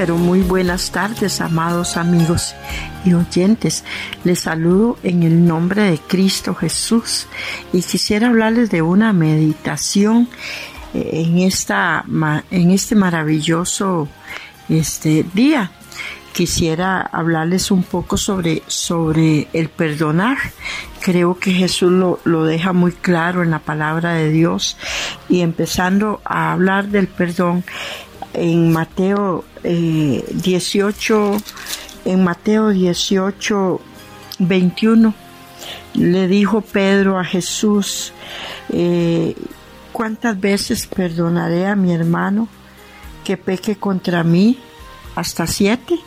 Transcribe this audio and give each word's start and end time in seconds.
Pero 0.00 0.16
muy 0.16 0.40
buenas 0.40 0.92
tardes, 0.92 1.42
amados 1.42 1.98
amigos 1.98 2.54
y 3.04 3.12
oyentes. 3.12 3.84
Les 4.24 4.40
saludo 4.40 4.96
en 5.02 5.24
el 5.24 5.46
nombre 5.46 5.82
de 5.82 5.98
Cristo 5.98 6.54
Jesús 6.54 7.26
y 7.70 7.82
quisiera 7.82 8.28
hablarles 8.28 8.70
de 8.70 8.80
una 8.80 9.12
meditación 9.12 10.26
eh, 10.94 11.26
en, 11.26 11.36
esta, 11.40 12.02
en 12.50 12.70
este 12.70 12.94
maravilloso 12.94 14.08
este 14.70 15.26
día. 15.34 15.70
Quisiera 16.32 17.02
hablarles 17.02 17.70
un 17.70 17.82
poco 17.82 18.16
sobre, 18.16 18.62
sobre 18.68 19.48
el 19.52 19.68
perdonar. 19.68 20.38
Creo 21.02 21.38
que 21.38 21.52
Jesús 21.52 21.92
lo, 21.92 22.20
lo 22.24 22.46
deja 22.46 22.72
muy 22.72 22.92
claro 22.92 23.42
en 23.42 23.50
la 23.50 23.58
palabra 23.58 24.14
de 24.14 24.30
Dios 24.30 24.78
y 25.28 25.42
empezando 25.42 26.22
a 26.24 26.52
hablar 26.52 26.88
del 26.88 27.06
perdón 27.06 27.64
en 28.34 28.72
Mateo 28.72 29.44
18, 29.62 31.34
eh, 31.34 31.40
en 32.04 32.24
Mateo 32.24 32.68
18, 32.70 33.80
21, 34.38 35.14
le 35.94 36.28
dijo 36.28 36.60
Pedro 36.60 37.18
a 37.18 37.24
Jesús, 37.24 38.12
eh, 38.70 39.34
¿cuántas 39.92 40.38
veces 40.40 40.86
perdonaré 40.86 41.66
a 41.66 41.76
mi 41.76 41.92
hermano 41.92 42.48
que 43.24 43.36
peque 43.36 43.76
contra 43.76 44.24
mí? 44.24 44.58
¿Hasta 45.14 45.46
siete? 45.46 45.98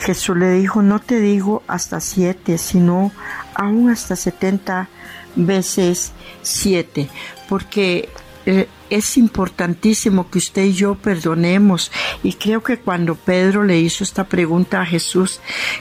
Jesús 0.00 0.36
le 0.36 0.50
dijo, 0.52 0.82
no 0.82 1.00
te 1.00 1.18
digo 1.20 1.62
hasta 1.66 2.00
siete, 2.00 2.58
sino 2.58 3.10
aún 3.54 3.90
hasta 3.90 4.16
setenta 4.16 4.88
veces 5.34 6.12
siete, 6.42 7.08
porque 7.48 8.10
eh, 8.46 8.68
es 8.90 9.16
importantísimo 9.16 10.30
que 10.30 10.38
usted 10.38 10.64
y 10.64 10.72
yo 10.72 10.94
perdonemos. 10.94 11.90
Y 12.22 12.34
creo 12.34 12.62
que 12.62 12.78
cuando 12.78 13.14
Pedro 13.14 13.64
le 13.64 13.78
hizo 13.78 14.04
esta 14.04 14.24
pregunta 14.24 14.80
a 14.80 14.86
Jesús, 14.86 15.40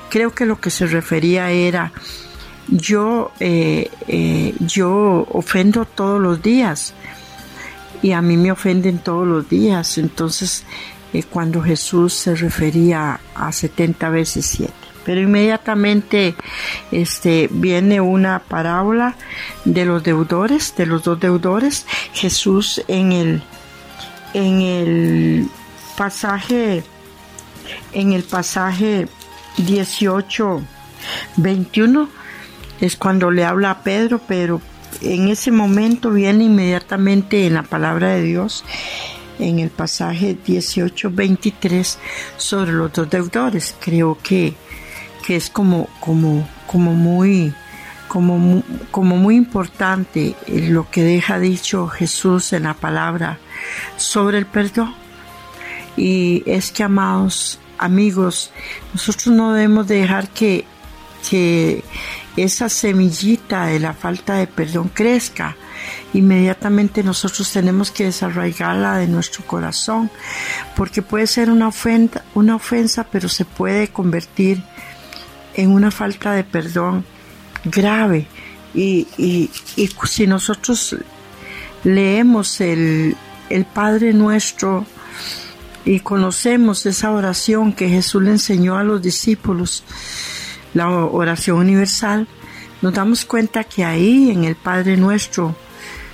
creo 0.10 0.34
que 0.34 0.46
lo 0.46 0.60
que 0.60 0.70
se 0.70 0.88
refería 0.88 1.52
era, 1.52 1.92
yo, 2.68 3.32
eh, 3.40 3.90
eh, 4.08 4.56
yo 4.60 5.28
ofendo 5.32 5.86
todos 5.86 6.22
los 6.22 6.42
días 6.42 6.94
y 8.02 8.12
a 8.12 8.22
mí 8.22 8.38
me 8.38 8.52
ofenden 8.52 9.00
todos 9.00 9.28
los 9.28 9.50
días. 9.50 9.98
Entonces, 9.98 10.66
cuando 11.30 11.62
Jesús 11.62 12.14
se 12.14 12.36
refería 12.36 13.20
a 13.36 13.52
70 13.52 14.10
veces 14.10 14.46
7. 14.48 14.83
Pero 15.06 15.22
inmediatamente 15.22 16.36
este, 16.92 17.50
viene 17.52 18.02
una 18.02 18.40
parábola 18.40 19.16
de 19.66 19.86
los 19.86 20.04
deudores, 20.04 20.74
de 20.76 20.86
los 20.86 21.04
dos 21.04 21.20
deudores. 21.20 21.86
Jesús 22.14 22.82
en 22.88 23.12
el, 23.12 23.44
en 24.34 24.62
el 24.62 25.48
pasaje, 25.98 26.84
en 27.92 28.14
el 28.14 28.24
pasaje 28.24 29.08
18, 29.58 30.62
21, 31.38 32.10
es 32.82 32.96
cuando 32.96 33.32
le 33.32 33.46
habla 33.46 33.72
a 33.72 33.84
Pedro, 33.84 34.20
pero 34.28 34.62
en 35.02 35.28
ese 35.28 35.52
momento 35.52 36.12
viene 36.12 36.46
inmediatamente 36.46 37.46
en 37.46 37.56
la 37.56 37.64
palabra 37.64 38.10
de 38.10 38.22
Dios 38.22 38.64
en 39.40 39.60
el 39.60 39.70
pasaje 39.70 40.38
18, 40.46 41.10
23 41.12 42.00
sobre 42.38 42.72
los 42.72 42.94
dos 42.94 43.10
deudores. 43.10 43.76
Creo 43.80 44.18
que 44.22 44.54
que 45.26 45.36
es 45.36 45.50
como, 45.50 45.88
como, 46.00 46.48
como 46.68 46.94
muy, 46.94 47.54
como, 48.08 48.64
como 48.92 49.18
muy 49.18 49.36
importante 49.36 50.36
lo 50.48 50.90
que 50.92 51.04
deja 51.04 51.40
dicho 51.40 51.88
Jesús 51.88 52.54
en 52.54 52.64
la 52.64 52.74
palabra 52.74 53.40
sobre 53.98 54.38
el 54.38 54.46
perdón. 54.46 54.94
Y 55.96 56.44
es 56.46 56.72
que, 56.72 56.84
amados 56.84 57.60
amigos, 57.78 58.52
nosotros 58.94 59.28
no 59.28 59.54
debemos 59.54 59.88
dejar 59.88 60.30
que, 60.30 60.66
que 61.30 61.84
esa 62.38 62.70
semillita 62.70 63.66
de 63.68 63.80
la 63.80 63.94
falta 63.94 64.36
de 64.36 64.48
perdón 64.48 64.90
crezca. 64.94 65.56
Inmediatamente 66.14 67.04
nosotros 67.04 67.52
tenemos 67.52 67.92
que 67.92 68.06
desarraigarla 68.06 68.98
de 68.98 69.08
nuestro 69.08 69.46
corazón, 69.46 70.10
porque 70.76 71.02
puede 71.02 71.28
ser 71.28 71.50
una 71.50 71.68
ofensa, 71.68 72.24
una 72.36 72.56
ofensa, 72.56 73.06
pero 73.12 73.30
se 73.30 73.46
puede 73.46 73.90
convertir 73.90 74.64
en 75.56 75.72
una 75.72 75.92
falta 75.92 76.34
de 76.34 76.44
perdón 76.44 77.06
grave. 77.66 78.28
Y, 78.74 79.08
y, 79.18 79.50
si 80.06 80.28
nosotros 80.28 80.96
leemos 81.84 82.60
el, 82.62 83.16
el 83.50 83.66
Padre 83.66 84.14
nuestro 84.14 84.86
y 85.86 86.00
conocemos 86.00 86.86
esa 86.86 87.12
oración 87.12 87.74
que 87.74 87.90
Jesús 87.90 88.24
le 88.24 88.32
enseñó 88.32 88.78
a 88.78 88.84
los 88.84 89.02
discípulos, 89.02 89.84
la 90.74 90.90
oración 90.90 91.58
universal, 91.58 92.28
nos 92.82 92.94
damos 92.94 93.26
cuenta 93.26 93.64
que 93.64 93.84
ahí 93.84 94.32
en 94.32 94.44
el 94.44 94.56
Padre 94.56 94.98
nuestro 94.98 95.56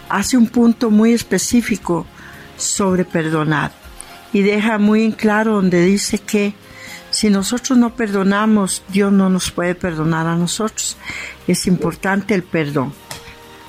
hace 0.09 0.37
un 0.37 0.47
punto 0.47 0.89
muy 0.91 1.13
específico 1.13 2.05
sobre 2.57 3.05
perdonar 3.05 3.71
y 4.33 4.41
deja 4.41 4.77
muy 4.77 5.03
en 5.03 5.11
claro 5.11 5.53
donde 5.53 5.83
dice 5.85 6.17
que 6.19 6.53
si 7.11 7.29
nosotros 7.29 7.77
no 7.77 7.95
perdonamos, 7.95 8.83
Dios 8.89 9.11
no 9.11 9.29
nos 9.29 9.51
puede 9.51 9.75
perdonar 9.75 10.27
a 10.27 10.35
nosotros. 10.35 10.97
Es 11.47 11.65
importante 11.67 12.35
el 12.35 12.43
perdón. 12.43 12.93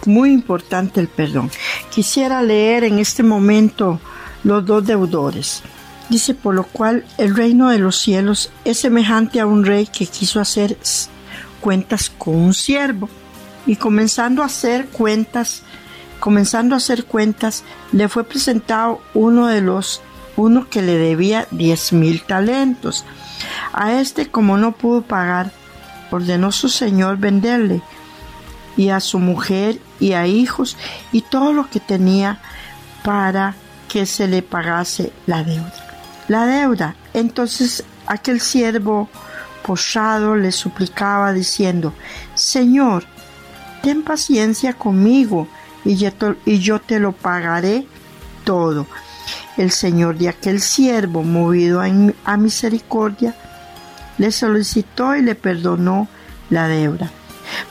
Muy 0.07 0.33
importante 0.33 1.01
el 1.01 1.09
perdón. 1.09 1.51
Quisiera 1.91 2.43
leer 2.43 2.85
en 2.85 2.99
este 2.99 3.23
momento 3.23 4.01
los 4.45 4.65
dos 4.65 4.87
deudores. 4.87 5.63
Dice, 6.09 6.35
por 6.35 6.55
lo 6.55 6.65
cual 6.65 7.05
el 7.19 7.37
reino 7.37 7.71
de 7.71 7.79
los 7.79 7.97
cielos 7.97 8.51
es 8.65 8.79
semejante 8.79 9.41
a 9.41 9.47
un 9.47 9.65
rey 9.65 9.87
que 9.87 10.07
quiso 10.07 10.41
hacer 10.41 10.77
cuentas 11.61 12.11
con 12.11 12.35
un 12.35 12.55
siervo. 12.55 13.09
Y 13.67 13.77
comenzando 13.77 14.43
a 14.43 14.47
hacer 14.47 14.89
cuentas, 14.89 15.63
comenzando 16.19 16.75
a 16.75 16.79
hacer 16.79 17.05
cuentas, 17.05 17.63
le 17.93 18.09
fue 18.09 18.25
presentado 18.25 19.01
uno 19.15 19.47
de 19.47 19.61
los, 19.61 20.01
uno 20.37 20.69
que 20.69 20.83
le 20.83 20.97
debía 20.97 21.47
diez 21.51 21.93
mil 21.93 22.23
talentos. 22.23 23.05
A 23.73 23.93
este, 24.01 24.31
como 24.31 24.57
no 24.57 24.73
pudo 24.73 25.03
pagar, 25.03 25.53
ordenó 26.11 26.53
su 26.53 26.69
señor 26.69 27.19
venderle, 27.19 27.83
y 28.77 28.91
a 28.91 29.01
su 29.01 29.19
mujer 29.19 29.81
y 29.99 30.13
a 30.13 30.27
hijos, 30.27 30.77
y 31.13 31.23
todo 31.23 31.53
lo 31.53 31.69
que 31.69 31.81
tenía 31.81 32.41
para 33.05 33.55
que 33.89 34.07
se 34.07 34.29
le 34.29 34.43
pagase 34.43 35.13
la 35.27 35.43
deuda. 35.43 35.75
La 36.29 36.47
deuda. 36.47 36.95
Entonces 37.13 37.85
aquel 38.07 38.41
siervo 38.41 39.09
postrado 39.65 40.37
le 40.37 40.53
suplicaba 40.53 41.33
diciendo, 41.33 41.93
Señor, 42.35 43.05
ten 43.83 44.03
paciencia 44.03 44.73
conmigo 44.73 45.49
y 45.85 45.97
yo 45.97 46.81
te 46.81 47.01
lo 47.01 47.13
pagaré 47.13 47.87
todo. 48.45 48.87
El 49.57 49.71
señor 49.71 50.17
de 50.17 50.29
aquel 50.29 50.61
siervo, 50.61 51.23
movido 51.23 51.83
a 52.25 52.37
misericordia, 52.37 53.35
le 54.21 54.33
solicitó 54.33 55.17
y 55.17 55.23
le 55.23 55.35
perdonó 55.35 56.07
la 56.51 56.69
deuda. 56.69 57.11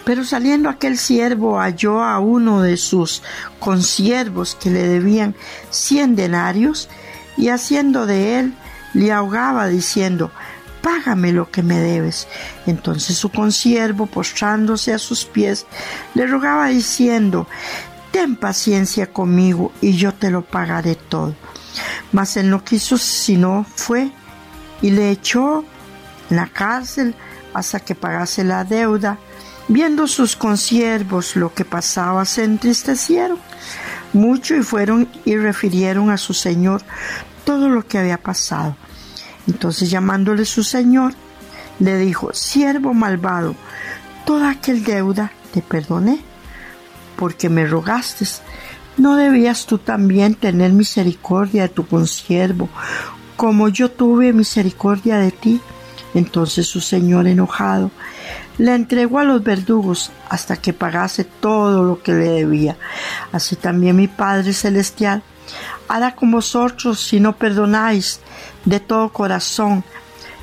Pero 0.03 0.23
saliendo 0.23 0.67
aquel 0.67 0.97
siervo 0.97 1.59
halló 1.59 2.03
a 2.03 2.17
uno 2.19 2.63
de 2.63 2.75
sus 2.75 3.21
consiervos 3.59 4.55
que 4.55 4.71
le 4.71 4.87
debían 4.87 5.35
cien 5.69 6.15
denarios 6.15 6.89
y 7.37 7.49
haciendo 7.49 8.07
de 8.07 8.39
él 8.39 8.53
le 8.93 9.11
ahogaba 9.11 9.67
diciendo 9.67 10.31
Págame 10.81 11.33
lo 11.33 11.51
que 11.51 11.61
me 11.61 11.77
debes. 11.77 12.27
Entonces 12.65 13.15
su 13.15 13.29
consiervo, 13.29 14.07
postrándose 14.07 14.91
a 14.91 14.97
sus 14.97 15.25
pies, 15.25 15.67
le 16.15 16.25
rogaba 16.25 16.69
diciendo 16.69 17.45
Ten 18.09 18.37
paciencia 18.37 19.05
conmigo 19.05 19.71
y 19.81 19.91
yo 19.91 20.15
te 20.15 20.31
lo 20.31 20.41
pagaré 20.41 20.95
todo. 20.95 21.35
Mas 22.11 22.37
él 22.37 22.49
no 22.49 22.63
quiso, 22.63 22.97
sino 22.97 23.67
fue 23.75 24.09
y 24.81 24.89
le 24.89 25.11
echó 25.11 25.63
la 26.29 26.47
cárcel 26.47 27.15
hasta 27.53 27.79
que 27.79 27.95
pagase 27.95 28.43
la 28.43 28.63
deuda. 28.63 29.17
Viendo 29.67 30.07
sus 30.07 30.35
consiervos 30.35 31.35
lo 31.35 31.53
que 31.53 31.65
pasaba, 31.65 32.25
se 32.25 32.43
entristecieron 32.43 33.37
mucho 34.13 34.55
y 34.55 34.63
fueron 34.63 35.07
y 35.25 35.35
refirieron 35.35 36.09
a 36.09 36.17
su 36.17 36.33
señor 36.33 36.81
todo 37.45 37.69
lo 37.69 37.85
que 37.85 37.99
había 37.99 38.17
pasado. 38.17 38.75
Entonces 39.47 39.89
llamándole 39.89 40.45
su 40.45 40.63
señor, 40.63 41.13
le 41.79 41.97
dijo, 41.97 42.33
siervo 42.33 42.93
malvado, 42.93 43.55
toda 44.25 44.49
aquel 44.49 44.83
deuda 44.83 45.31
te 45.53 45.61
perdoné, 45.61 46.19
porque 47.15 47.49
me 47.49 47.65
rogaste. 47.65 48.25
¿No 48.97 49.15
debías 49.15 49.65
tú 49.65 49.77
también 49.77 50.35
tener 50.35 50.73
misericordia 50.73 51.63
de 51.63 51.69
tu 51.69 51.87
consiervo, 51.87 52.69
como 53.37 53.69
yo 53.69 53.89
tuve 53.89 54.33
misericordia 54.33 55.17
de 55.17 55.31
ti? 55.31 55.61
Entonces 56.13 56.67
su 56.67 56.81
señor 56.81 57.27
enojado 57.27 57.91
le 58.57 58.75
entregó 58.75 59.19
a 59.19 59.23
los 59.23 59.43
verdugos 59.43 60.11
hasta 60.29 60.57
que 60.57 60.73
pagase 60.73 61.23
todo 61.23 61.83
lo 61.83 62.01
que 62.01 62.13
le 62.13 62.29
debía. 62.29 62.77
Así 63.31 63.55
también 63.55 63.95
mi 63.95 64.07
Padre 64.07 64.53
Celestial 64.53 65.23
hará 65.87 66.15
con 66.15 66.31
vosotros 66.31 66.99
si 66.99 67.19
no 67.19 67.35
perdonáis 67.35 68.19
de 68.65 68.79
todo 68.79 69.09
corazón 69.09 69.83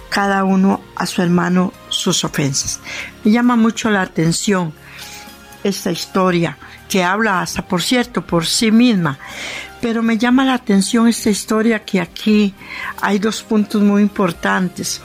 cada 0.09 0.45
uno 0.45 0.81
a 0.95 1.07
su 1.07 1.21
hermano 1.23 1.73
sus 1.89 2.25
ofensas. 2.25 2.81
Me 3.25 3.33
llama 3.33 3.57
mucho 3.57 3.91
la 3.91 4.03
atención 4.03 4.73
esta 5.63 5.91
historia 5.91 6.57
que 6.89 7.03
habla 7.03 7.43
hasta 7.43 7.67
por 7.67 7.83
cierto 7.83 8.25
por 8.25 8.47
sí 8.47 8.71
misma, 8.71 9.19
pero 9.81 10.03
me 10.03 10.17
llama 10.17 10.45
la 10.45 10.55
atención 10.55 11.09
esta 11.09 11.31
historia 11.31 11.85
que 11.85 12.01
aquí 12.01 12.55
hay 13.03 13.19
dos 13.19 13.43
puntos 13.43 13.83
muy 13.83 14.03
importantes 14.03 15.03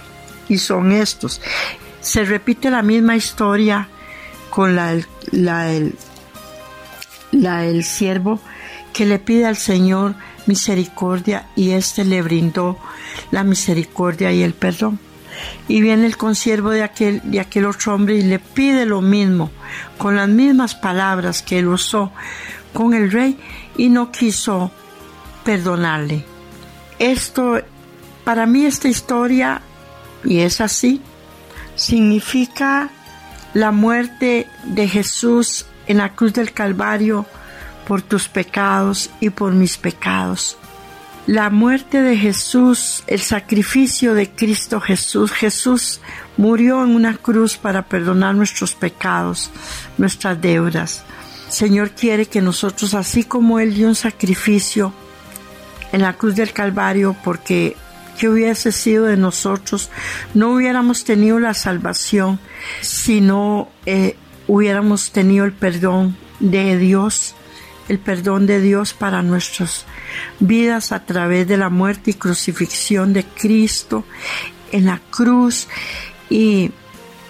y 0.51 0.57
son 0.57 0.91
estos 0.91 1.41
se 2.01 2.25
repite 2.25 2.69
la 2.69 2.81
misma 2.81 3.15
historia 3.15 3.87
con 4.49 4.75
la, 4.75 4.91
el, 4.91 5.95
la 7.31 7.83
siervo 7.83 8.41
que 8.91 9.05
le 9.05 9.19
pide 9.19 9.45
al 9.45 9.55
Señor 9.55 10.15
misericordia 10.47 11.47
y 11.55 11.71
éste 11.71 12.03
le 12.03 12.21
brindó 12.21 12.77
la 13.29 13.43
misericordia 13.43 14.31
y 14.33 14.41
el 14.41 14.53
perdón. 14.53 14.99
Y 15.67 15.79
viene 15.79 16.05
el 16.05 16.17
consiervo 16.17 16.71
de 16.71 16.83
aquel, 16.83 17.21
de 17.23 17.39
aquel 17.39 17.65
otro 17.65 17.95
hombre 17.95 18.15
y 18.15 18.23
le 18.23 18.39
pide 18.39 18.85
lo 18.85 19.01
mismo, 19.01 19.49
con 19.97 20.15
las 20.15 20.27
mismas 20.27 20.75
palabras 20.75 21.41
que 21.41 21.59
él 21.59 21.67
usó 21.67 22.11
con 22.73 22.93
el 22.93 23.11
rey 23.11 23.39
y 23.77 23.89
no 23.89 24.11
quiso 24.11 24.71
perdonarle. 25.45 26.25
Esto, 26.99 27.61
para 28.25 28.45
mí 28.45 28.65
esta 28.65 28.89
historia, 28.89 29.61
y 30.23 30.39
es 30.39 30.61
así, 30.61 31.01
significa 31.75 32.89
la 33.53 33.71
muerte 33.71 34.47
de 34.63 34.87
Jesús 34.87 35.65
en 35.87 35.97
la 35.97 36.13
cruz 36.15 36.33
del 36.33 36.53
Calvario 36.53 37.25
por 37.87 38.01
tus 38.01 38.27
pecados 38.27 39.09
y 39.19 39.29
por 39.29 39.53
mis 39.53 39.77
pecados. 39.77 40.57
La 41.27 41.49
muerte 41.49 42.01
de 42.01 42.17
Jesús, 42.17 43.03
el 43.07 43.21
sacrificio 43.21 44.13
de 44.15 44.29
Cristo 44.29 44.81
Jesús. 44.81 45.31
Jesús 45.31 46.01
murió 46.35 46.83
en 46.83 46.95
una 46.95 47.15
cruz 47.15 47.57
para 47.57 47.83
perdonar 47.83 48.33
nuestros 48.33 48.73
pecados, 48.73 49.51
nuestras 49.97 50.41
deudas. 50.41 51.03
Señor 51.47 51.91
quiere 51.91 52.25
que 52.25 52.41
nosotros, 52.41 52.93
así 52.95 53.23
como 53.23 53.59
Él 53.59 53.75
dio 53.75 53.87
un 53.87 53.95
sacrificio 53.95 54.93
en 55.91 56.01
la 56.01 56.13
cruz 56.13 56.35
del 56.35 56.53
Calvario 56.53 57.15
porque 57.23 57.75
que 58.21 58.29
hubiese 58.29 58.71
sido 58.71 59.05
de 59.05 59.17
nosotros, 59.17 59.89
no 60.35 60.51
hubiéramos 60.51 61.05
tenido 61.05 61.39
la 61.39 61.55
salvación 61.55 62.39
si 62.81 63.19
no 63.19 63.71
eh, 63.87 64.15
hubiéramos 64.47 65.11
tenido 65.11 65.43
el 65.43 65.53
perdón 65.53 66.15
de 66.39 66.77
Dios, 66.77 67.33
el 67.89 67.97
perdón 67.97 68.45
de 68.45 68.61
Dios 68.61 68.93
para 68.93 69.23
nuestras 69.23 69.87
vidas 70.39 70.91
a 70.91 71.03
través 71.03 71.47
de 71.47 71.57
la 71.57 71.69
muerte 71.69 72.11
y 72.11 72.13
crucifixión 72.13 73.11
de 73.11 73.25
Cristo 73.25 74.05
en 74.71 74.85
la 74.85 75.01
cruz 75.09 75.67
y 76.29 76.69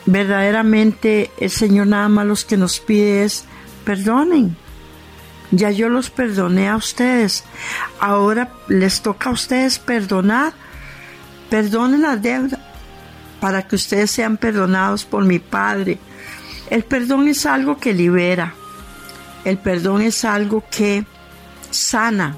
verdaderamente 0.06 1.32
el 1.40 1.52
Señor 1.52 1.88
nada 1.88 2.10
más 2.10 2.26
los 2.26 2.44
que 2.44 2.58
nos 2.58 2.82
pide 2.82 3.24
es 3.24 3.46
perdonen. 3.86 4.58
Ya 5.52 5.72
yo 5.72 5.88
los 5.88 6.10
perdoné 6.10 6.68
a 6.68 6.76
ustedes. 6.76 7.46
Ahora 8.02 8.52
les 8.68 9.02
toca 9.02 9.30
a 9.30 9.34
ustedes 9.34 9.80
perdonar 9.80 10.52
Perdonen 11.52 12.02
la 12.02 12.16
deuda 12.16 12.58
para 13.42 13.68
que 13.68 13.76
ustedes 13.76 14.10
sean 14.10 14.38
perdonados 14.38 15.04
por 15.04 15.26
mi 15.26 15.38
Padre. 15.38 16.00
El 16.70 16.86
perdón 16.86 17.28
es 17.28 17.46
algo 17.46 17.78
que 17.78 17.94
libera. 17.94 18.54
El 19.44 19.58
perdón 19.58 20.02
es 20.02 20.24
algo 20.24 20.64
que 20.72 21.04
sana. 21.70 22.38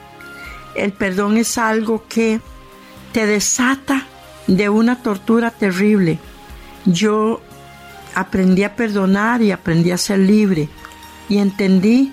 El 0.75 0.93
perdón 0.93 1.37
es 1.37 1.59
algo 1.59 2.05
que 2.09 2.41
te 3.11 3.27
desata 3.27 4.07
de 4.47 4.67
una 4.69 5.03
tortura 5.03 5.51
terrible. 5.51 6.17
Yo 6.85 7.39
aprendí 8.15 8.63
a 8.63 8.75
perdonar 8.75 9.43
y 9.43 9.51
aprendí 9.51 9.91
a 9.91 9.97
ser 9.99 10.17
libre 10.17 10.69
y 11.29 11.37
entendí 11.37 12.11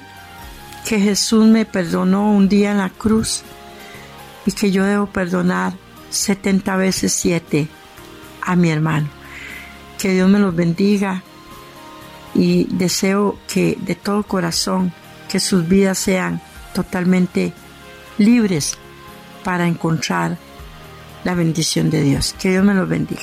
que 0.84 1.00
Jesús 1.00 1.46
me 1.46 1.64
perdonó 1.64 2.30
un 2.30 2.46
día 2.46 2.72
en 2.72 2.78
la 2.78 2.90
cruz 2.90 3.42
y 4.44 4.52
que 4.52 4.70
yo 4.70 4.84
debo 4.84 5.06
perdonar 5.06 5.72
70 6.10 6.76
veces 6.76 7.12
7 7.12 7.68
a 8.42 8.56
mi 8.56 8.70
hermano. 8.70 9.08
Que 9.98 10.12
Dios 10.12 10.28
me 10.28 10.38
los 10.38 10.54
bendiga 10.54 11.22
y 12.34 12.64
deseo 12.70 13.38
que 13.52 13.76
de 13.80 13.94
todo 13.94 14.22
corazón 14.22 14.92
que 15.28 15.40
sus 15.40 15.68
vidas 15.68 15.98
sean 15.98 16.40
totalmente 16.74 17.52
libres 18.18 18.76
para 19.44 19.66
encontrar 19.66 20.38
la 21.24 21.34
bendición 21.34 21.90
de 21.90 22.02
Dios. 22.02 22.34
Que 22.38 22.50
Dios 22.50 22.64
me 22.64 22.74
los 22.74 22.88
bendiga. 22.88 23.22